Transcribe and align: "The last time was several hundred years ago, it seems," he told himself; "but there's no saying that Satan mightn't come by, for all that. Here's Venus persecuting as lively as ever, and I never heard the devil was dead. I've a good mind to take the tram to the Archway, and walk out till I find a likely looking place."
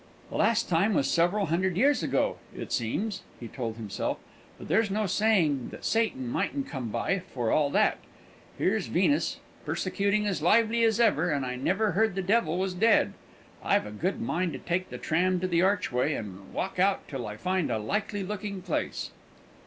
"The 0.31 0.35
last 0.37 0.67
time 0.67 0.95
was 0.95 1.07
several 1.07 1.45
hundred 1.45 1.77
years 1.77 2.01
ago, 2.01 2.37
it 2.57 2.71
seems," 2.71 3.21
he 3.39 3.47
told 3.47 3.75
himself; 3.75 4.17
"but 4.57 4.67
there's 4.67 4.89
no 4.89 5.05
saying 5.05 5.69
that 5.69 5.85
Satan 5.85 6.27
mightn't 6.27 6.67
come 6.67 6.89
by, 6.89 7.19
for 7.19 7.51
all 7.51 7.69
that. 7.69 7.99
Here's 8.57 8.87
Venus 8.87 9.37
persecuting 9.63 10.25
as 10.25 10.41
lively 10.41 10.83
as 10.85 10.99
ever, 10.99 11.29
and 11.29 11.45
I 11.45 11.55
never 11.55 11.91
heard 11.91 12.15
the 12.15 12.23
devil 12.23 12.57
was 12.57 12.73
dead. 12.73 13.13
I've 13.63 13.85
a 13.85 13.91
good 13.91 14.19
mind 14.19 14.53
to 14.53 14.57
take 14.59 14.89
the 14.89 14.97
tram 14.97 15.39
to 15.39 15.47
the 15.47 15.61
Archway, 15.61 16.15
and 16.15 16.51
walk 16.51 16.79
out 16.79 17.07
till 17.07 17.27
I 17.27 17.37
find 17.37 17.69
a 17.69 17.77
likely 17.77 18.23
looking 18.23 18.63
place." 18.63 19.11